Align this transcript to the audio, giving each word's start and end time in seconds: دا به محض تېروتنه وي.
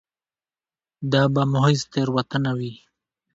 دا 1.11 1.23
به 1.33 1.43
محض 1.53 1.79
تېروتنه 1.91 2.51
وي. 2.57 2.73